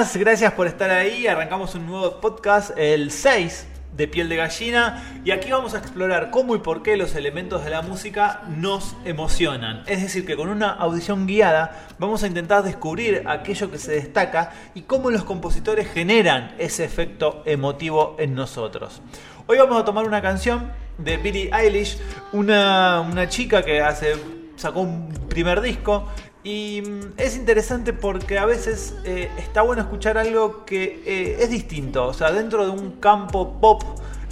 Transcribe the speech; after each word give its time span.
gracias 0.00 0.54
por 0.54 0.66
estar 0.66 0.90
ahí. 0.90 1.26
Arrancamos 1.26 1.74
un 1.74 1.86
nuevo 1.86 2.22
podcast, 2.22 2.70
el 2.78 3.10
6 3.10 3.66
de 3.94 4.08
piel 4.08 4.30
de 4.30 4.36
gallina, 4.36 5.20
y 5.26 5.30
aquí 5.30 5.50
vamos 5.50 5.74
a 5.74 5.78
explorar 5.78 6.30
cómo 6.30 6.56
y 6.56 6.60
por 6.60 6.82
qué 6.82 6.96
los 6.96 7.14
elementos 7.14 7.64
de 7.64 7.70
la 7.70 7.82
música 7.82 8.40
nos 8.48 8.96
emocionan. 9.04 9.82
Es 9.86 10.00
decir, 10.00 10.24
que 10.24 10.36
con 10.36 10.48
una 10.48 10.70
audición 10.70 11.26
guiada 11.26 11.88
vamos 11.98 12.22
a 12.22 12.28
intentar 12.28 12.62
descubrir 12.62 13.24
aquello 13.26 13.70
que 13.70 13.76
se 13.76 13.92
destaca 13.92 14.52
y 14.74 14.82
cómo 14.82 15.10
los 15.10 15.24
compositores 15.24 15.86
generan 15.86 16.54
ese 16.58 16.84
efecto 16.84 17.42
emotivo 17.44 18.16
en 18.18 18.34
nosotros. 18.34 19.02
Hoy 19.48 19.58
vamos 19.58 19.82
a 19.82 19.84
tomar 19.84 20.06
una 20.06 20.22
canción 20.22 20.72
de 20.96 21.18
Billie 21.18 21.50
Eilish, 21.52 21.98
una, 22.32 23.02
una 23.02 23.28
chica 23.28 23.62
que 23.62 23.82
hace, 23.82 24.14
sacó 24.56 24.80
un 24.80 25.12
primer 25.28 25.60
disco 25.60 26.08
y 26.42 26.82
mm, 26.82 27.12
es 27.18 27.36
interesante 27.36 27.92
porque 27.92 28.38
a 28.38 28.46
veces 28.46 28.94
eh, 29.04 29.30
está 29.38 29.62
bueno 29.62 29.82
escuchar 29.82 30.16
algo 30.18 30.64
que 30.64 31.02
eh, 31.04 31.36
es 31.40 31.50
distinto, 31.50 32.06
o 32.06 32.14
sea, 32.14 32.32
dentro 32.32 32.64
de 32.64 32.70
un 32.70 32.92
campo 32.92 33.60
pop 33.60 33.82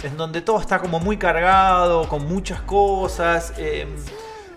en 0.03 0.17
donde 0.17 0.41
todo 0.41 0.59
está 0.59 0.79
como 0.79 0.99
muy 0.99 1.17
cargado, 1.17 2.07
con 2.07 2.27
muchas 2.27 2.61
cosas. 2.61 3.53
Eh, 3.57 3.85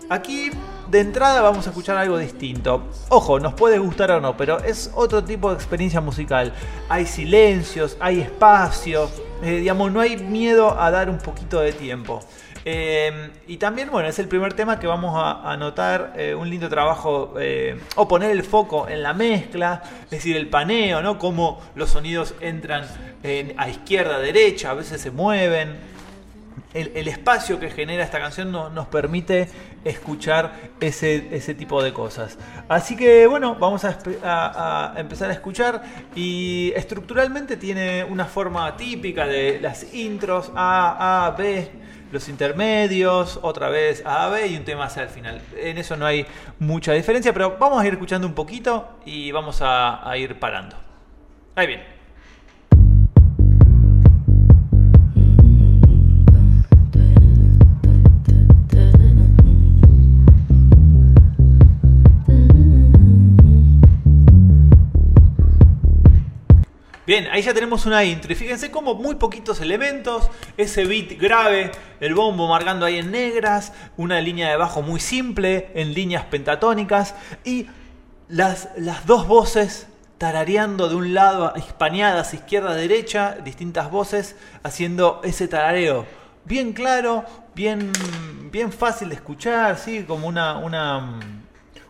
aquí 0.09 0.49
de 0.89 0.99
entrada 1.01 1.41
vamos 1.41 1.67
a 1.67 1.69
escuchar 1.69 1.97
algo 1.97 2.17
distinto. 2.17 2.83
Ojo, 3.09 3.39
nos 3.39 3.53
puede 3.53 3.77
gustar 3.77 4.11
o 4.11 4.21
no, 4.21 4.35
pero 4.37 4.59
es 4.63 4.89
otro 4.95 5.23
tipo 5.23 5.49
de 5.49 5.55
experiencia 5.55 6.01
musical. 6.01 6.53
Hay 6.89 7.05
silencios, 7.05 7.97
hay 7.99 8.21
espacio, 8.21 9.09
digamos, 9.41 9.91
no 9.91 9.99
hay 9.99 10.17
miedo 10.17 10.79
a 10.79 10.89
dar 10.91 11.09
un 11.09 11.17
poquito 11.17 11.59
de 11.59 11.73
tiempo. 11.73 12.21
Em, 12.65 13.31
y 13.47 13.57
también, 13.57 13.91
bueno, 13.91 14.07
es 14.07 14.19
el 14.19 14.27
primer 14.27 14.53
tema 14.53 14.79
que 14.79 14.87
vamos 14.87 15.13
a, 15.15 15.55
notar 15.57 16.13
eh, 16.15 16.33
un 16.33 16.49
lindo 16.49 16.69
trabajo 16.69 17.35
eh, 17.37 17.77
o 17.95 18.07
poner 18.07 18.31
el 18.31 18.43
foco 18.43 18.87
en 18.87 19.03
la 19.03 19.13
mezcla, 19.13 19.83
es 20.05 20.11
decir, 20.11 20.37
el 20.37 20.47
paneo, 20.47 21.01
¿no? 21.01 21.19
Cómo 21.19 21.61
los 21.75 21.89
sonidos 21.89 22.35
entran 22.39 22.85
a 23.57 23.69
izquierda, 23.69 24.17
a 24.17 24.19
derecha, 24.19 24.71
a 24.71 24.73
veces 24.73 25.01
se 25.01 25.11
mueven. 25.11 25.93
El, 26.73 27.07
espacio 27.07 27.59
que 27.59 27.69
genera 27.69 28.03
esta 28.03 28.19
canción 28.19 28.51
nos 28.51 28.87
permite 28.87 29.47
escuchar 29.83 30.53
ese, 30.79 31.27
ese, 31.31 31.53
tipo 31.53 31.83
de 31.83 31.93
cosas. 31.93 32.39
Así 32.67 32.95
que 32.95 33.27
bueno, 33.27 33.55
vamos 33.55 33.85
a, 33.85 33.99
a, 34.23 34.93
empezar 34.97 35.29
a 35.29 35.33
escuchar 35.33 35.83
y 36.15 36.73
estructuralmente 36.75 37.57
tiene 37.57 38.03
una 38.03 38.25
forma 38.25 38.75
típica 38.75 39.27
de 39.27 39.59
las 39.61 39.93
intros 39.93 40.51
A, 40.55 41.27
A, 41.27 41.31
B, 41.31 41.69
los 42.13 42.29
intermedios, 42.29 43.39
otra 43.41 43.69
vez 43.69 44.03
A, 44.05 44.29
B 44.29 44.47
y 44.47 44.55
un 44.55 44.63
tema 44.63 44.85
hacia 44.85 45.03
el 45.03 45.09
final. 45.09 45.41
En 45.57 45.77
eso 45.77 45.97
no 45.97 46.05
hay 46.05 46.25
mucha 46.59 46.93
diferencia, 46.93 47.33
pero 47.33 47.57
vamos 47.59 47.81
a 47.81 47.87
ir 47.87 47.93
escuchando 47.93 48.27
un 48.27 48.33
poquito 48.33 48.99
y 49.05 49.31
vamos 49.31 49.61
a, 49.61 50.07
a 50.07 50.17
ir 50.17 50.39
parando. 50.39 50.77
Ahí 51.55 51.67
viene. 51.67 52.02
Bien, 67.13 67.27
ahí 67.31 67.43
ya 67.43 67.53
tenemos 67.53 67.85
una 67.85 68.03
intro. 68.03 68.33
Y 68.33 68.35
fíjense 68.35 68.71
cómo 68.71 68.95
muy 68.95 69.13
poquitos 69.13 69.61
elementos, 69.61 70.31
ese 70.57 70.83
beat 70.85 71.19
grave, 71.19 71.69
el 71.99 72.15
bombo 72.15 72.47
marcando 72.47 72.87
ahí 72.87 72.97
en 72.97 73.11
negras, 73.11 73.71
una 73.97 74.19
línea 74.19 74.49
de 74.49 74.55
bajo 74.57 74.81
muy 74.81 74.99
simple, 74.99 75.69
en 75.75 75.93
líneas 75.93 76.25
pentatónicas, 76.25 77.13
y 77.43 77.67
las, 78.29 78.69
las 78.77 79.05
dos 79.05 79.27
voces 79.27 79.85
tarareando 80.17 80.89
de 80.89 80.95
un 80.95 81.13
lado, 81.13 81.53
hispaneadas, 81.55 82.33
izquierda, 82.33 82.73
derecha, 82.73 83.37
distintas 83.43 83.91
voces, 83.91 84.35
haciendo 84.63 85.21
ese 85.23 85.47
tarareo. 85.47 86.07
Bien 86.45 86.73
claro, 86.73 87.25
bien, 87.53 87.91
bien 88.51 88.71
fácil 88.73 89.09
de 89.09 89.15
escuchar, 89.15 89.77
¿sí? 89.77 90.01
como 90.01 90.27
una, 90.27 90.57
una, 90.57 91.19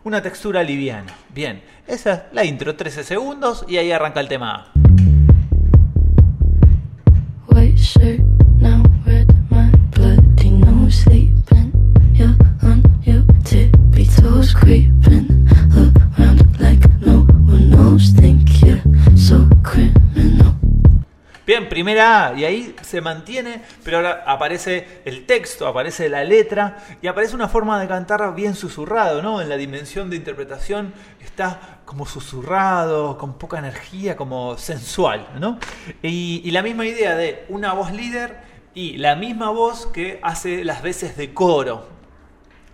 una 0.02 0.20
textura 0.20 0.62
liviana. 0.62 1.16
Bien, 1.30 1.64
esa 1.86 2.12
es 2.12 2.20
la 2.32 2.44
intro, 2.44 2.76
13 2.76 3.04
segundos, 3.04 3.64
y 3.66 3.78
ahí 3.78 3.90
arranca 3.90 4.20
el 4.20 4.28
tema 4.28 4.70
Bien, 7.84 8.23
primera 21.74 22.28
A, 22.28 22.34
y 22.38 22.44
ahí 22.44 22.76
se 22.82 23.00
mantiene, 23.00 23.60
pero 23.82 23.96
ahora 23.96 24.22
aparece 24.28 25.02
el 25.04 25.26
texto, 25.26 25.66
aparece 25.66 26.08
la 26.08 26.22
letra 26.22 26.78
y 27.02 27.08
aparece 27.08 27.34
una 27.34 27.48
forma 27.48 27.80
de 27.80 27.88
cantar 27.88 28.32
bien 28.32 28.54
susurrado, 28.54 29.22
¿no? 29.22 29.40
En 29.42 29.48
la 29.48 29.56
dimensión 29.56 30.08
de 30.08 30.14
interpretación 30.14 30.94
está 31.20 31.80
como 31.84 32.06
susurrado, 32.06 33.18
con 33.18 33.38
poca 33.38 33.58
energía, 33.58 34.14
como 34.14 34.56
sensual, 34.56 35.26
¿no? 35.40 35.58
Y, 36.00 36.48
la 36.52 36.62
misma 36.62 36.86
idea 36.86 37.16
de 37.16 37.44
una 37.48 37.72
voz 37.72 37.90
líder 37.90 38.36
y 38.72 38.98
la 38.98 39.16
misma 39.16 39.50
voz 39.50 39.88
que 39.88 40.20
hace 40.22 40.62
las 40.62 40.80
veces 40.80 41.16
de 41.16 41.34
coro, 41.34 41.88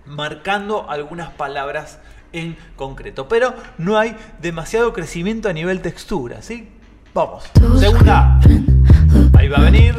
marcando 0.04 0.90
algunas 0.90 1.30
palabras 1.30 2.00
en 2.34 2.58
concreto. 2.76 3.28
Pero 3.28 3.54
no 3.78 3.96
hay 3.96 4.14
demasiado 4.42 4.92
crecimiento 4.92 5.48
a 5.48 5.54
nivel 5.54 5.80
textura, 5.80 6.42
¿sí? 6.42 6.68
Vamos. 7.14 7.44
Segunda. 7.78 8.38
Ahí 9.34 9.48
va 9.48 9.58
a 9.58 9.62
venir. 9.62 9.94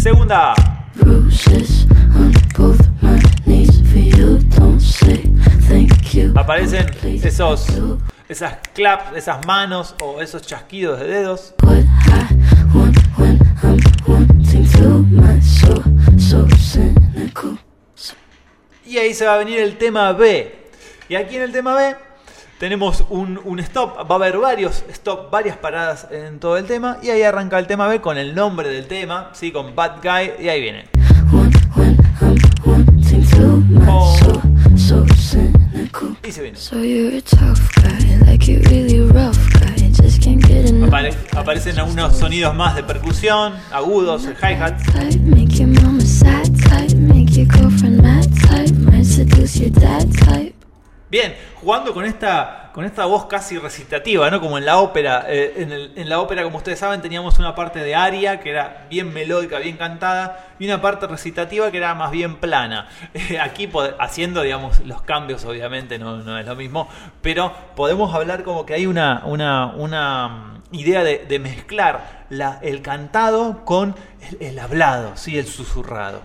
Segunda. 0.00 0.54
Aparecen 6.34 6.86
esos, 7.22 7.66
esas 8.28 8.58
claps, 8.74 9.16
esas 9.16 9.46
manos 9.46 9.94
o 10.02 10.20
esos 10.20 10.42
chasquidos 10.42 11.00
de 11.00 11.06
dedos. 11.06 11.54
Y 18.86 18.98
ahí 18.98 19.14
se 19.14 19.26
va 19.26 19.34
a 19.34 19.38
venir 19.38 19.60
el 19.60 19.76
tema 19.76 20.12
B. 20.12 20.70
Y 21.08 21.14
aquí 21.14 21.36
en 21.36 21.42
el 21.42 21.52
tema 21.52 21.74
B 21.74 22.09
tenemos 22.60 23.04
un, 23.08 23.58
stop, 23.60 24.00
va 24.00 24.16
a 24.16 24.18
haber 24.18 24.36
varios 24.36 24.84
stop, 24.90 25.30
varias 25.30 25.56
paradas 25.56 26.06
en 26.10 26.38
todo 26.38 26.58
el 26.58 26.66
tema 26.66 26.98
y 27.02 27.08
ahí 27.08 27.22
arranca 27.22 27.58
el 27.58 27.66
tema 27.66 27.88
B 27.88 28.02
con 28.02 28.18
el 28.18 28.34
nombre 28.34 28.68
del 28.68 28.86
tema, 28.86 29.30
¿sí? 29.32 29.50
con 29.50 29.74
Bad 29.74 30.02
Guy 30.02 30.44
y 30.44 30.50
ahí 30.50 30.60
viene. 30.60 30.84
Y 36.22 36.32
se 36.32 36.42
viene. 36.42 36.58
aparecen 41.34 41.78
algunos 41.78 42.14
sonidos 42.14 42.54
más 42.54 42.76
de 42.76 42.82
percusión, 42.82 43.54
agudos, 43.72 44.26
el 44.26 44.34
hi-hat. 44.34 44.78
Bien, 51.10 51.34
jugando 51.56 51.92
con 51.92 52.04
esta, 52.04 52.70
con 52.72 52.84
esta 52.84 53.04
voz 53.04 53.26
casi 53.26 53.58
recitativa, 53.58 54.30
¿no? 54.30 54.40
Como 54.40 54.58
en 54.58 54.64
la 54.64 54.78
ópera. 54.78 55.24
Eh, 55.28 55.90
en, 55.96 56.08
la 56.08 56.20
ópera, 56.20 56.44
como 56.44 56.58
ustedes 56.58 56.78
saben, 56.78 57.02
teníamos 57.02 57.40
una 57.40 57.56
parte 57.56 57.80
de 57.80 57.96
aria 57.96 58.38
que 58.38 58.50
era 58.50 58.86
bien 58.88 59.12
melódica, 59.12 59.58
bien 59.58 59.76
cantada, 59.76 60.50
y 60.60 60.66
una 60.66 60.80
parte 60.80 61.08
recitativa 61.08 61.68
que 61.72 61.78
era 61.78 61.94
más 61.96 62.12
bien 62.12 62.36
plana. 62.36 62.88
Eh, 63.12 63.40
aquí 63.40 63.68
haciendo, 63.98 64.42
digamos, 64.42 64.80
los 64.86 65.02
cambios, 65.02 65.44
obviamente, 65.44 65.98
no, 65.98 66.38
es 66.38 66.46
lo 66.46 66.56
mismo, 66.56 66.88
pero 67.22 67.52
podemos 67.74 68.14
hablar 68.14 68.44
como 68.44 68.64
que 68.64 68.74
hay 68.74 68.86
una, 68.86 69.22
una, 69.24 69.66
una 69.66 70.28
mm, 70.28 70.74
idea 70.74 71.02
de, 71.02 71.38
mezclar 71.40 72.26
la, 72.30 72.60
el 72.62 72.82
cantado 72.82 73.64
con 73.64 73.96
el, 74.20 74.46
el 74.46 74.58
hablado, 74.60 75.16
¿sí? 75.16 75.36
el 75.38 75.46
susurrado. 75.46 76.22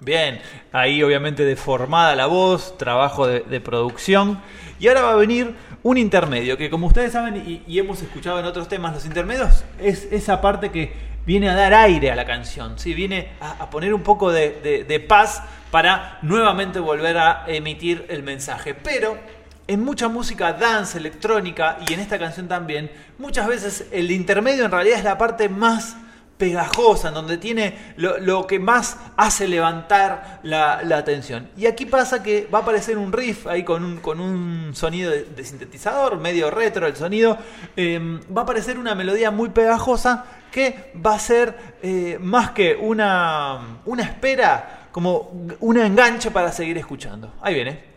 Bien, 0.00 0.40
ahí 0.72 1.02
obviamente 1.02 1.44
deformada 1.44 2.16
la 2.16 2.26
voz, 2.26 2.78
trabajo 2.78 3.26
de, 3.26 3.60
producción. 3.60 4.40
Y 4.78 4.88
ahora 4.88 5.02
va 5.02 5.12
a 5.12 5.16
venir 5.16 5.54
un 5.82 5.98
intermedio, 5.98 6.56
que 6.56 6.70
como 6.70 6.86
ustedes 6.86 7.12
saben 7.12 7.62
y, 7.66 7.78
hemos 7.78 8.00
escuchado 8.00 8.38
en 8.40 8.46
otros 8.46 8.68
temas, 8.68 8.94
los 8.94 9.04
intermedios 9.04 9.64
es 9.78 10.08
esa 10.10 10.40
parte 10.40 10.70
que 10.70 10.92
viene 11.26 11.50
a 11.50 11.54
dar 11.54 11.74
aire 11.74 12.10
a 12.10 12.16
la 12.16 12.24
canción, 12.24 12.78
¿sí? 12.78 12.94
viene 12.94 13.32
a, 13.40 13.68
poner 13.68 13.92
un 13.92 14.02
poco 14.02 14.32
de, 14.32 14.84
de 14.88 15.00
paz 15.00 15.42
para 15.70 16.18
nuevamente 16.22 16.80
volver 16.80 17.18
a 17.18 17.44
emitir 17.46 18.06
el 18.08 18.22
mensaje. 18.22 18.74
Pero 18.74 19.18
en 19.66 19.84
mucha 19.84 20.08
música 20.08 20.54
dance, 20.54 20.96
electrónica 20.96 21.78
y 21.86 21.92
en 21.92 22.00
esta 22.00 22.18
canción 22.18 22.48
también, 22.48 22.90
muchas 23.18 23.46
veces 23.46 23.86
el 23.92 24.10
intermedio 24.10 24.64
en 24.64 24.70
realidad 24.70 24.98
es 24.98 25.04
la 25.04 25.18
parte 25.18 25.48
más 25.48 25.96
pegajosa, 26.40 27.08
en 27.08 27.14
donde 27.14 27.36
tiene 27.38 27.94
lo, 27.96 28.46
que 28.46 28.58
más 28.58 28.96
hace 29.16 29.46
levantar 29.46 30.40
la, 30.42 30.80
atención. 30.96 31.50
Y 31.56 31.66
aquí 31.66 31.86
pasa 31.86 32.22
que 32.22 32.48
va 32.52 32.58
a 32.58 32.62
aparecer 32.62 32.98
un 32.98 33.12
riff 33.12 33.46
ahí 33.46 33.62
con 33.62 33.84
un, 33.84 33.98
con 33.98 34.18
un 34.18 34.74
sonido 34.74 35.12
de, 35.12 35.44
sintetizador, 35.44 36.18
medio 36.18 36.50
retro 36.50 36.86
el 36.86 36.96
sonido, 36.96 37.38
em, 37.76 38.20
va 38.34 38.40
a 38.40 38.44
aparecer 38.44 38.78
una 38.78 38.94
melodía 38.94 39.30
muy 39.30 39.50
pegajosa 39.50 40.24
que 40.50 40.92
va 41.06 41.14
a 41.14 41.18
ser 41.18 41.76
eh, 41.82 42.18
más 42.20 42.50
que 42.50 42.74
una, 42.74 43.78
una 43.84 44.02
espera, 44.02 44.88
como 44.90 45.30
un 45.60 45.78
enganche 45.78 46.30
para 46.30 46.50
seguir 46.50 46.78
escuchando. 46.78 47.34
Ahí 47.40 47.54
viene. 47.54 47.90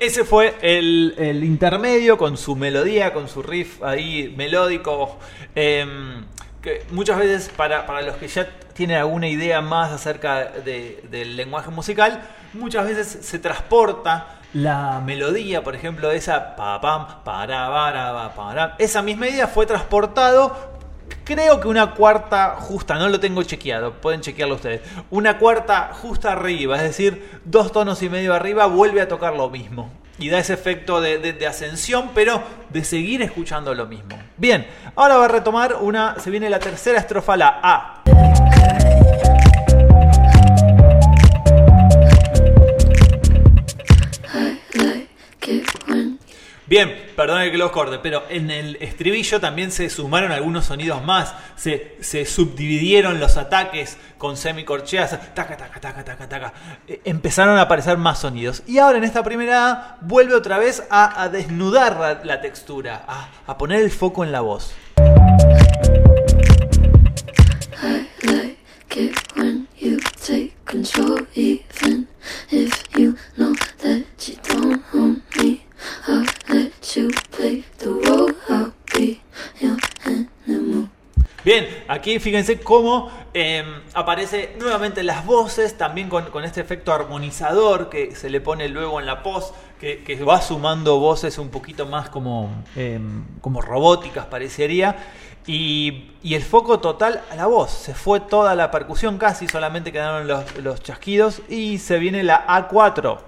Ese 0.00 0.24
fue 0.24 0.56
el, 0.62 1.42
intermedio 1.44 2.16
con 2.16 2.36
su 2.36 2.56
melodía, 2.56 3.12
con 3.12 3.28
su 3.28 3.42
riff 3.42 3.82
ahí 3.82 4.34
melódico. 4.36 5.18
Em, 5.54 6.24
que 6.62 6.84
muchas 6.90 7.18
veces 7.18 7.50
para, 7.54 8.02
los 8.02 8.16
que 8.16 8.28
ya 8.28 8.48
tienen 8.74 8.96
alguna 8.96 9.28
idea 9.28 9.60
más 9.60 9.92
acerca 9.92 10.46
del 10.46 11.36
lenguaje 11.36 11.70
musical, 11.70 12.22
muchas 12.54 12.86
veces 12.86 13.26
se 13.26 13.38
transporta 13.38 14.40
la 14.52 15.00
melodía, 15.04 15.62
por 15.62 15.76
ejemplo, 15.76 16.10
esa 16.10 16.56
pa 16.56 16.80
pam 16.80 17.22
para 17.22 17.68
para 17.70 18.34
para 18.34 18.74
esa 18.78 19.00
misma 19.00 19.28
idea 19.28 19.46
fue 19.46 19.64
transportado 19.64 20.69
creo 21.24 21.60
que 21.60 21.68
una 21.68 21.94
cuarta 21.94 22.56
justa, 22.58 22.94
no 22.94 23.08
lo 23.08 23.20
tengo 23.20 23.42
chequeado, 23.42 23.94
pueden 23.94 24.20
chequearlo 24.20 24.56
ustedes. 24.56 24.82
Una 25.10 25.38
cuarta 25.38 25.90
justa 25.92 26.32
arriba, 26.32 26.76
es 26.76 26.82
decir, 26.82 27.40
dos 27.44 27.72
tonos 27.72 28.02
y 28.02 28.08
medio 28.08 28.34
arriba, 28.34 28.66
vuelve 28.66 29.00
a 29.00 29.08
tocar 29.08 29.34
lo 29.34 29.50
mismo. 29.50 29.90
Y 30.18 30.28
da 30.28 30.38
ese 30.38 30.52
efecto 30.52 31.00
de, 31.00 31.46
ascensión, 31.46 32.10
pero 32.14 32.42
de 32.68 32.84
seguir 32.84 33.22
escuchando 33.22 33.74
lo 33.74 33.86
mismo. 33.86 34.18
Bien, 34.36 34.66
ahora 34.94 35.16
va 35.16 35.24
a 35.24 35.28
retomar 35.28 35.76
una, 35.80 36.18
se 36.18 36.30
viene 36.30 36.50
la 36.50 36.58
tercera 36.58 36.98
estrofa, 36.98 37.36
la 37.36 37.60
A. 37.62 38.02
Bien, 46.70 47.10
perdone 47.16 47.50
que 47.50 47.58
los 47.58 47.72
corte, 47.72 47.98
pero 48.00 48.22
en 48.28 48.48
el 48.48 48.76
estribillo 48.76 49.40
también 49.40 49.72
se 49.72 49.90
sumaron 49.90 50.30
algunos 50.30 50.66
sonidos 50.66 51.04
más. 51.04 51.34
Se, 51.56 52.24
subdividieron 52.24 53.18
los 53.18 53.36
ataques 53.36 53.96
con 54.18 54.36
semicorcheas. 54.36 55.34
Taca, 55.34 55.56
taca, 55.56 55.80
taca, 55.80 56.04
taca, 56.04 56.28
taca. 56.28 56.52
Eh, 56.86 57.00
empezaron 57.04 57.58
a 57.58 57.62
aparecer 57.62 57.98
más 57.98 58.20
sonidos. 58.20 58.62
Y 58.68 58.78
ahora 58.78 58.98
en 58.98 59.04
esta 59.04 59.24
primera 59.24 59.96
vuelve 60.02 60.36
otra 60.36 60.58
vez 60.58 60.84
a, 60.90 61.28
desnudar 61.28 62.20
la, 62.22 62.40
textura, 62.40 63.04
a, 63.48 63.58
poner 63.58 63.82
el 63.82 63.90
foco 63.90 64.22
en 64.22 64.30
la 64.30 64.40
voz. 64.40 64.72
Bien, 81.50 81.66
aquí 81.88 82.20
fíjense 82.20 82.60
cómo 82.60 83.10
em, 83.34 83.66
aparece 83.94 84.54
nuevamente 84.60 85.02
las 85.02 85.26
voces, 85.26 85.76
también 85.76 86.08
con, 86.08 86.44
este 86.44 86.60
efecto 86.60 86.92
armonizador 86.92 87.90
que 87.90 88.14
se 88.14 88.30
le 88.30 88.40
pone 88.40 88.68
luego 88.68 89.00
en 89.00 89.06
la 89.06 89.24
post, 89.24 89.52
que, 89.80 90.22
va 90.22 90.40
sumando 90.42 91.00
voces 91.00 91.38
un 91.38 91.48
poquito 91.48 91.86
más 91.86 92.08
como, 92.08 92.62
em, 92.76 93.24
como 93.40 93.60
robóticas 93.62 94.26
parecería. 94.26 94.94
Y, 95.44 96.12
el 96.22 96.42
foco 96.42 96.78
total 96.78 97.20
a 97.32 97.34
la 97.34 97.46
voz. 97.46 97.72
Se 97.72 97.94
fue 97.94 98.20
toda 98.20 98.54
la 98.54 98.70
percusión 98.70 99.18
casi, 99.18 99.48
solamente 99.48 99.90
quedaron 99.90 100.28
los 100.28 100.82
chasquidos 100.84 101.42
y 101.48 101.78
se 101.78 101.98
viene 101.98 102.22
la 102.22 102.46
A4. 102.46 103.22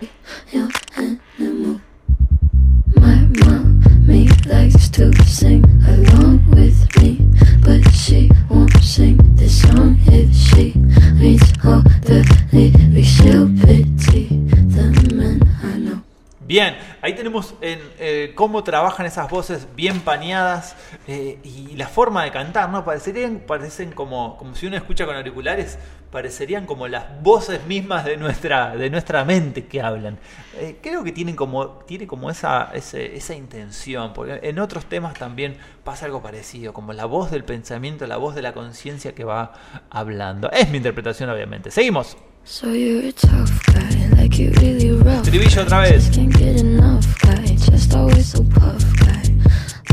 Bien, 16.41 16.76
ahí 17.00 17.14
tenemos 17.14 17.55
en, 17.61 17.79
eh, 17.99 18.32
cómo 18.35 18.62
trabajan 18.62 19.06
esas 19.06 19.31
voces 19.31 19.69
bien 19.75 20.00
paneadas 20.00 20.76
eh, 21.06 21.38
y 21.44 21.76
la 21.76 21.87
forma 21.87 22.25
de 22.25 22.31
cantar, 22.31 22.69
¿no? 22.69 22.85
Parecerían, 22.85 23.41
parecen 23.47 23.93
como, 23.93 24.37
como 24.37 24.55
si 24.55 24.67
uno 24.67 24.76
escucha 24.76 25.06
con 25.06 25.17
auriculares, 25.17 25.79
parecerían 26.12 26.67
como 26.67 26.87
las 26.87 27.20
voces 27.23 27.67
mismas 27.67 28.05
de 28.05 28.17
nuestra, 28.19 28.76
de 28.76 28.91
nuestra 28.91 29.25
mente 29.25 29.64
que 29.64 29.81
hablan. 29.81 30.19
Eh, 30.59 30.76
creo 30.81 31.03
que 31.03 31.11
tienen 31.11 31.35
como, 31.35 31.79
tiene 31.87 32.06
como 32.06 32.31
esa, 32.31 32.70
esa 32.75 33.35
intención, 33.35 34.12
porque 34.12 34.38
en 34.43 34.59
otros 34.61 34.85
temas 34.85 35.14
también 35.14 35.56
pasa 35.82 36.05
algo 36.06 36.23
parecido, 36.23 36.73
como 36.73 36.93
la 36.93 37.06
voz 37.06 37.31
del 37.31 37.44
pensamiento, 37.44 38.06
la 38.06 38.19
voz 38.19 38.35
de 38.35 38.43
la 38.43 38.53
conciencia 38.53 39.14
que 39.14 39.25
va 39.25 39.55
hablando. 39.91 40.50
Es 40.53 40.70
mi 40.70 40.76
interpretación, 40.76 41.31
obviamente. 41.31 41.70
Seguimos. 41.70 42.17
So 42.44 42.75
you're 42.75 43.08
a 43.08 43.12
tough 43.12 43.50
guy, 43.73 44.08
like 44.20 44.37
you 44.37 44.53
really 44.61 44.91
rough. 44.91 45.25
Estribillo 45.25 45.62
otra 45.62 45.81
vez. 45.81 46.11
Can't 46.11 46.37
get 46.37 46.61
enough 46.61 47.06
guy, 47.23 47.55
just 47.55 47.94
always 47.94 48.26
so 48.26 48.43
puff 48.43 48.85
guy. 48.99 49.23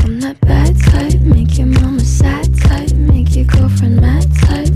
I'm 0.04 0.18
that 0.20 0.40
bad 0.40 0.74
type, 0.90 1.20
make 1.20 1.56
your 1.56 1.68
mama 1.68 2.00
sad 2.00 2.52
type, 2.62 2.92
make 2.96 3.36
your 3.36 3.44
girlfriend 3.44 4.00
mad 4.00 4.26
type, 4.40 4.69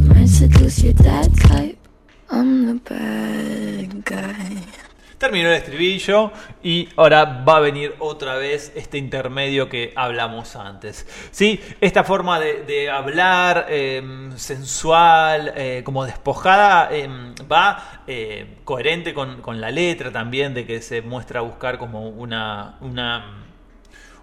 terminó 5.19 5.48
el 5.48 5.54
estribillo 5.54 6.32
y 6.62 6.88
ahora 6.96 7.25
va 7.25 7.56
a 7.56 7.60
venir 7.60 7.94
otra 7.98 8.34
vez 8.34 8.72
este 8.75 8.98
intermedio 8.98 9.69
que 9.69 9.92
hablamos 9.96 10.56
antes. 10.56 11.06
¿Sí? 11.31 11.60
Esta 11.81 12.04
forma 12.04 12.40
de, 12.40 12.90
hablar 12.90 13.66
em, 13.68 14.37
sensual, 14.37 15.52
eh, 15.56 15.82
como 15.85 16.04
despojada, 16.04 16.94
em, 16.94 17.35
va 17.50 18.02
eh, 18.06 18.59
coherente 18.64 19.14
con, 19.14 19.61
la 19.61 19.70
letra 19.70 20.11
también, 20.11 20.52
de 20.52 20.66
que 20.66 20.82
se 20.82 21.00
muestra 21.00 21.40
a 21.40 21.42
buscar 21.42 21.78
como 21.78 22.09
una, 22.09 22.76
una 22.80 23.44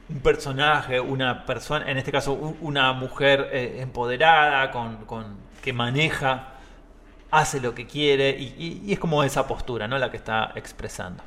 un 0.09 0.19
personaje, 0.19 0.99
una 0.99 1.45
persona, 1.45 1.89
en 1.89 1.97
este 1.97 2.11
caso 2.11 2.33
una 2.61 2.91
mujer 2.93 3.49
eh, 3.53 3.77
empoderada, 3.79 4.69
con, 4.71 5.50
que 5.61 5.73
maneja 5.73 6.47
hace 7.31 7.61
lo 7.61 7.73
que 7.73 7.87
quiere 7.87 8.31
y, 8.31 8.91
es 8.91 8.99
como 8.99 9.23
esa 9.23 9.47
postura, 9.47 9.87
¿no? 9.87 9.97
La 9.97 10.11
que 10.11 10.17
está 10.17 10.51
expresando. 10.55 11.23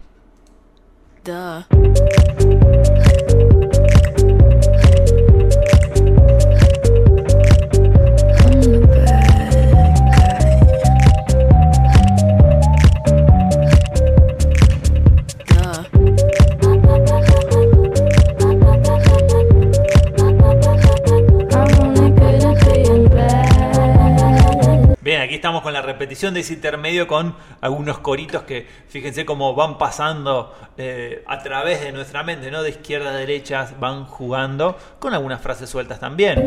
Estamos 25.44 25.60
con 25.60 25.74
la 25.74 25.82
repetición 25.82 26.32
de 26.32 26.40
ese 26.40 26.54
intermedio 26.54 27.06
con 27.06 27.36
algunos 27.60 27.98
coritos 27.98 28.44
que 28.44 28.66
fíjense 28.88 29.26
cómo 29.26 29.54
van 29.54 29.76
pasando 29.76 30.56
eh, 30.78 31.22
a 31.26 31.42
través 31.42 31.82
de 31.82 31.92
nuestra 31.92 32.22
mente, 32.22 32.50
¿no? 32.50 32.62
De 32.62 32.70
izquierda 32.70 33.10
a 33.10 33.12
derecha 33.12 33.68
van 33.78 34.06
jugando 34.06 34.78
con 34.98 35.12
algunas 35.12 35.42
frases 35.42 35.68
sueltas 35.68 36.00
también. 36.00 36.46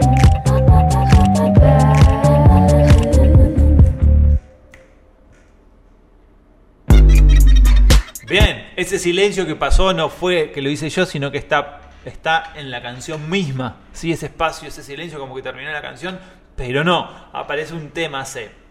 Bien, 8.28 8.72
ese 8.78 8.98
silencio 8.98 9.46
que 9.46 9.56
pasó 9.56 9.94
no 9.94 10.10
fue 10.10 10.52
que 10.52 10.64
lo 10.64 10.72
hice 10.72 10.90
yo, 10.90 11.06
sino 11.06 11.30
que 11.30 11.38
está, 11.38 11.82
está 12.04 12.52
en 12.56 12.72
la 12.72 12.82
canción 12.82 13.30
misma. 13.30 13.76
Sí, 13.94 14.12
ese 14.12 14.26
espacio, 14.26 14.68
ese 14.70 14.82
silencio 14.82 15.20
como 15.20 15.36
que 15.36 15.44
terminó 15.44 15.72
la 15.72 15.84
canción, 15.84 16.18
pero 16.56 16.84
no, 16.84 17.08
aparece 17.32 17.76
un 17.76 17.92
tema 17.92 18.26
C. 18.26 18.66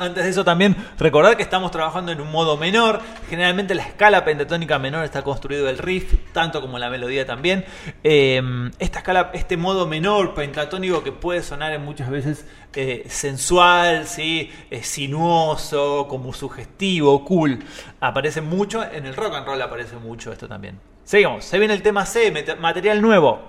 Antes 0.00 0.24
de 0.24 0.30
eso 0.30 0.44
también 0.44 0.74
recordar 0.98 1.36
que 1.36 1.42
estamos 1.42 1.70
trabajando 1.70 2.10
en 2.10 2.22
un 2.22 2.30
modo 2.30 2.56
menor. 2.56 3.00
Generalmente 3.28 3.74
la 3.74 3.82
escala 3.82 4.24
pentatónica 4.24 4.78
menor 4.78 5.04
está 5.04 5.20
construido 5.20 5.66
del 5.66 5.76
riff, 5.76 6.14
tanto 6.32 6.62
como 6.62 6.78
la 6.78 6.88
melodía 6.88 7.26
también. 7.26 7.66
Eh, 8.02 8.40
esta 8.78 9.00
escala, 9.00 9.30
este 9.34 9.58
modo 9.58 9.86
menor 9.86 10.32
pentatónico 10.32 11.04
que 11.04 11.12
puede 11.12 11.42
sonar 11.42 11.74
en 11.74 11.84
muchas 11.84 12.08
veces 12.08 12.46
eh, 12.72 13.04
sensual, 13.10 14.06
¿sí? 14.06 14.50
sinuoso, 14.80 16.06
como 16.08 16.32
sugestivo, 16.32 17.22
cool. 17.26 17.58
Aparece 18.00 18.40
mucho, 18.40 18.82
en 18.82 19.04
el 19.04 19.14
rock 19.14 19.34
and 19.34 19.46
roll 19.46 19.60
aparece 19.60 19.96
mucho 19.96 20.32
esto 20.32 20.48
también. 20.48 20.80
Seguimos, 21.04 21.44
se 21.44 21.58
viene 21.58 21.74
el 21.74 21.82
tema 21.82 22.06
C, 22.06 22.32
material 22.58 23.02
nuevo. 23.02 23.48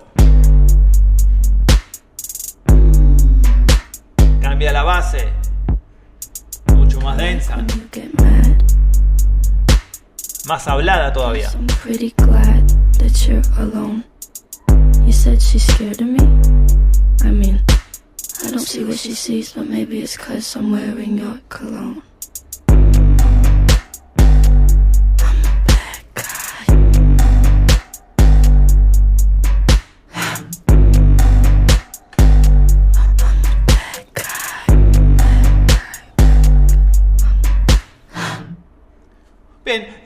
Cambia 4.41 4.74
la 4.74 4.84
base 4.84 5.41
más 7.03 7.17
densa. 7.17 7.58
Más 10.48 10.67
hablada 10.67 11.13
todavía. 11.13 11.50
You 15.05 15.12
said 15.12 15.41
she's 15.41 15.63
scared 15.63 16.01
of 16.01 16.08
me? 16.08 16.20
I 17.24 17.31
mean, 17.31 17.62
I 18.43 18.50
don't 18.50 18.60
see 18.60 18.84
what 18.84 18.98
she 18.98 19.13
sees, 19.13 19.51
but 19.53 19.67
maybe 19.67 20.01
it's 20.01 20.17
cause 20.17 20.55
I'm 20.55 20.72
wearing 20.72 21.17
your 21.17 21.39
cologne. 21.50 22.01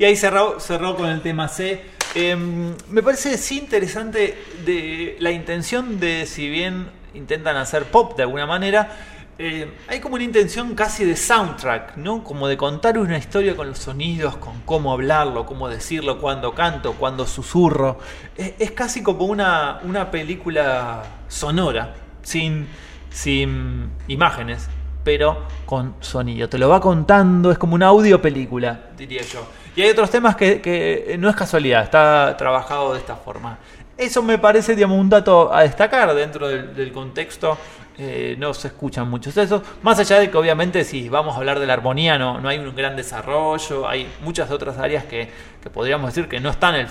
Y 0.06 0.08
ahí 0.08 0.16
cerró, 0.16 0.96
con 0.96 1.10
el 1.10 1.22
tema 1.22 1.48
C. 1.48 1.82
Em, 2.14 2.76
me 2.92 3.02
parece 3.02 3.40
sí 3.40 3.58
interesante 3.58 4.38
de 4.64 5.18
la 5.20 5.32
intención 5.32 6.00
de, 6.00 6.28
si 6.28 6.48
bien 6.48 6.90
intentan 7.16 7.58
hacer 7.58 7.86
pop 7.86 8.16
de 8.16 8.22
alguna 8.22 8.46
manera, 8.46 8.96
eh, 9.40 9.68
hay 9.88 10.00
como 10.02 10.14
una 10.14 10.24
intención 10.24 10.76
casi 10.76 11.06
de 11.06 11.16
soundtrack, 11.16 11.98
¿no? 11.98 12.24
Como 12.24 12.48
de 12.48 12.56
contar 12.56 13.00
una 13.00 13.18
historia 13.18 13.56
con 13.56 13.70
los 13.70 13.80
sonidos, 13.80 14.38
con 14.38 14.62
cómo 14.62 14.94
hablarlo, 14.94 15.44
cómo 15.48 15.68
decirlo, 15.70 16.22
cuando 16.22 16.54
canto, 16.54 16.94
cuando 16.94 17.26
susurro. 17.26 17.98
Es, 18.38 18.70
casi 18.74 19.02
como 19.02 19.26
una, 19.26 19.80
una 19.82 20.12
película 20.12 21.02
sonora, 21.28 21.96
sin, 22.22 22.68
sin 23.10 23.90
imágenes, 24.08 24.70
pero 25.04 25.48
con 25.66 25.96
sonido. 26.00 26.48
Te 26.48 26.60
lo 26.60 26.70
va 26.70 26.80
contando, 26.80 27.50
es 27.50 27.58
como 27.58 27.74
una 27.74 27.88
audio 27.88 28.22
película, 28.22 28.92
diría 28.96 29.24
yo. 29.24 29.65
Y 29.76 29.82
hay 29.82 29.90
otros 29.90 30.10
temas 30.10 30.36
que, 30.36 31.16
no 31.20 31.30
es 31.30 31.36
casualidad, 31.36 31.84
está 31.84 32.36
trabajado 32.38 32.94
de 32.94 33.00
esta 33.00 33.16
forma. 33.16 33.58
Eso 33.98 34.24
me 34.24 34.38
parece, 34.38 34.76
digamos, 34.76 35.00
un 35.00 35.10
dato 35.10 35.54
a 35.54 35.64
destacar 35.64 36.14
dentro 36.16 36.48
del, 36.48 36.92
contexto. 36.92 37.58
Eh, 37.98 38.36
no 38.38 38.54
se 38.54 38.68
escuchan 38.70 39.10
muchos 39.10 39.36
esos. 39.38 39.62
Más 39.82 40.00
allá 40.00 40.20
de 40.20 40.30
que, 40.30 40.38
obviamente, 40.38 40.84
si 40.84 41.08
vamos 41.10 41.36
a 41.36 41.38
hablar 41.38 41.60
de 41.60 41.66
la 41.66 41.74
armonía, 41.74 42.18
no, 42.18 42.40
no 42.40 42.50
hay 42.50 42.58
un 42.58 42.76
gran 42.76 42.96
desarrollo. 42.96 43.88
Hay 43.88 44.08
muchas 44.22 44.50
otras 44.52 44.78
áreas 44.78 45.06
que, 45.06 45.30
podríamos 45.74 46.14
decir 46.14 46.30
que 46.30 46.40
no 46.40 46.50
están, 46.50 46.76
el 46.76 46.88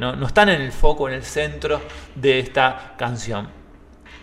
no, 0.00 0.16
no 0.16 0.26
están 0.26 0.48
en 0.48 0.60
el 0.60 0.72
foco, 0.72 1.08
en 1.08 1.14
el 1.14 1.24
centro 1.24 1.80
de 2.14 2.40
esta 2.40 2.94
canción 2.96 3.63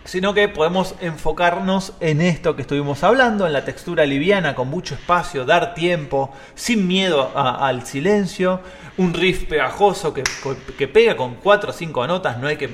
sino 0.04 0.34
que 0.34 0.48
podemos 0.48 0.94
enfocarnos 1.00 1.94
en 2.00 2.20
esto 2.20 2.56
que 2.56 2.62
estuvimos 2.62 3.02
hablando, 3.04 3.46
en 3.46 3.52
la 3.52 3.64
textura 3.64 4.04
liviana, 4.04 4.54
con 4.54 4.68
mucho 4.68 4.94
espacio, 4.94 5.44
dar 5.44 5.74
tiempo, 5.74 6.32
sin 6.54 6.86
miedo 6.86 7.30
al 7.36 7.86
silencio, 7.86 8.60
un 8.96 9.14
riff 9.14 9.44
pegajoso 9.44 10.12
que, 10.12 10.88
pega 10.88 11.16
con 11.16 11.36
cuatro 11.36 11.70
o 11.70 11.72
cinco 11.72 12.06
notas, 12.06 12.38
no 12.38 12.48
hay 12.48 12.56
que 12.56 12.70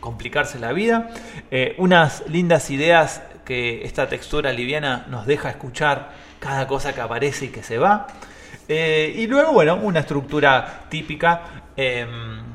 complicarse 0.00 0.58
la 0.58 0.72
vida, 0.72 1.10
eh, 1.50 1.74
unas 1.78 2.24
lindas 2.28 2.70
ideas 2.70 3.22
que 3.44 3.84
esta 3.84 4.08
textura 4.08 4.52
liviana 4.52 5.06
nos 5.08 5.26
deja 5.26 5.50
escuchar 5.50 6.10
cada 6.40 6.66
cosa 6.66 6.92
que 6.94 7.00
aparece 7.00 7.46
y 7.46 7.48
que 7.48 7.62
se 7.62 7.78
va, 7.78 8.08
eh, 8.68 9.12
y 9.16 9.26
luego, 9.26 9.52
bueno, 9.52 9.76
una 9.76 10.00
estructura 10.00 10.84
típica. 10.88 11.64
Em, 11.76 12.51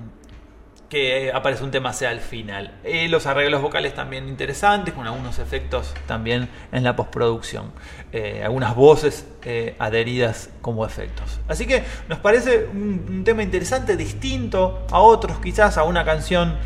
que 0.89 1.31
aparece 1.33 1.63
un 1.63 1.71
tema 1.71 1.91
sea 1.91 2.11
al 2.11 2.21
final. 2.21 2.79
Eh, 2.83 3.09
los 3.09 3.25
arreglos 3.25 3.61
vocales 3.61 3.93
también 3.93 4.29
interesantes, 4.29 4.93
con 4.93 5.05
algunos 5.05 5.37
efectos 5.39 5.93
también 6.05 6.49
en 6.71 6.83
la 6.83 6.95
postproducción. 6.95 7.71
Eh, 8.13 8.41
algunas 8.43 8.73
voces 8.73 9.27
eh, 9.43 9.75
adheridas 9.79 10.49
como 10.61 10.85
efectos. 10.85 11.41
Así 11.47 11.65
que 11.65 11.83
nos 12.07 12.19
parece 12.19 12.67
un, 12.71 13.23
tema 13.25 13.43
interesante, 13.43 13.97
distinto 13.97 14.85
a 14.89 14.99
otros, 14.99 15.39
quizás 15.39 15.77
a 15.77 15.83
una 15.83 16.05
canción 16.05 16.57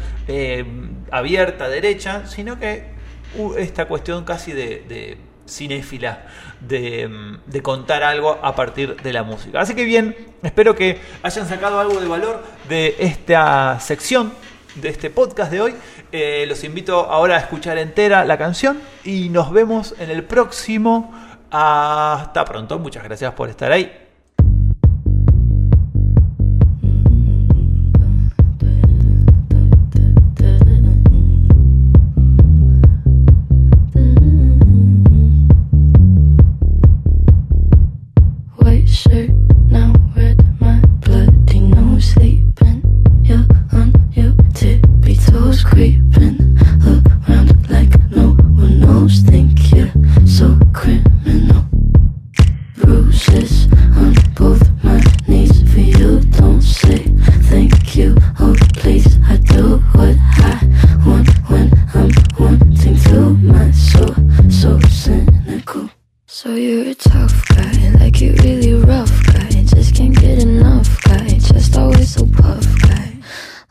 abierta, 1.12 1.68
derecha, 1.68 2.26
sino 2.26 2.58
que 2.58 2.86
uh, 3.36 3.56
esta 3.56 3.86
cuestión 3.86 4.24
casi 4.24 4.54
de 4.54 5.18
cinéfila 5.46 6.26
de, 6.62 7.38
de, 7.46 7.62
contar 7.62 8.04
algo 8.04 8.40
a 8.42 8.56
partir 8.56 8.96
de 9.02 9.14
la 9.14 9.24
música. 9.24 9.62
Así 9.62 9.76
que 9.76 9.84
bien, 9.84 10.16
espero 10.44 10.76
que 10.76 11.00
hayan 11.24 11.48
sacado 11.48 11.80
algo 11.80 12.00
de 12.00 12.08
valor 12.08 12.44
de 12.70 12.96
esta 13.00 13.80
sección, 13.80 14.32
de 14.76 14.90
este 14.90 15.10
podcast 15.10 15.52
de 15.52 15.62
hoy. 15.62 15.76
Eh, 16.12 16.46
los 16.48 16.64
invito 16.64 17.00
ahora 17.00 17.36
a 17.36 17.40
escuchar 17.40 17.78
entera 17.78 18.26
la 18.26 18.38
canción 18.38 18.82
y 19.04 19.30
nos 19.30 19.52
vemos 19.52 19.96
en 20.00 20.10
el 20.10 20.24
próximo. 20.24 21.14
Hasta 21.50 22.46
pronto, 22.46 22.80
muchas 22.80 23.04
gracias 23.04 23.34
por 23.34 23.50
estar 23.50 23.72
ahí. 23.72 24.01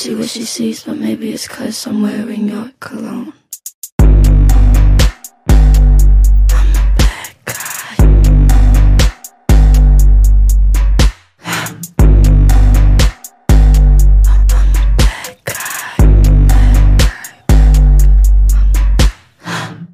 See 0.00 0.14
what 0.14 0.30
she 0.30 0.44
sees, 0.44 0.82
but 0.82 0.96
maybe 0.96 1.30
it's 1.30 1.46
cause 1.46 1.86
I'm 1.86 2.00
wearing 2.00 2.48
your 2.48 2.70
cologne. 2.80 3.34
I'm 3.98 4.16
a 6.74 6.94
bad 6.96 7.34
guy. 7.44 7.96
I'm 8.00 8.16
a 14.38 14.94
bad 14.96 15.36
guy. 15.44 16.06
Bad 16.56 16.88
guy. 19.44 19.86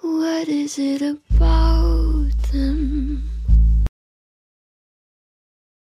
What 0.00 0.48
is 0.48 0.78
it 0.78 1.02
about? 1.02 2.14